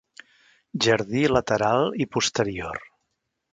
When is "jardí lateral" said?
0.85-1.87